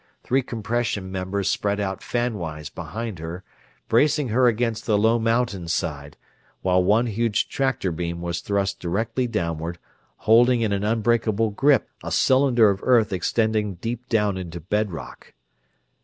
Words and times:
Three 0.23 0.41
compression 0.41 1.11
members 1.11 1.47
spread 1.47 1.79
out 1.79 2.01
fanwise 2.01 2.71
behind 2.71 3.19
her, 3.19 3.43
bracing 3.87 4.29
her 4.29 4.47
against 4.47 4.87
the 4.87 4.97
low 4.97 5.19
mountainside, 5.19 6.17
while 6.63 6.83
one 6.83 7.05
huge 7.05 7.47
tractor 7.47 7.91
beam 7.91 8.19
was 8.19 8.41
thrust 8.41 8.79
directly 8.79 9.27
downward, 9.27 9.77
holding 10.25 10.61
in 10.61 10.71
an 10.73 10.83
unbreakable 10.83 11.51
grip 11.51 11.87
a 12.03 12.11
cylinder 12.11 12.71
of 12.71 12.79
earth 12.81 13.13
extending 13.13 13.75
deep 13.75 14.09
down 14.09 14.39
into 14.39 14.59
bedrock. 14.59 15.35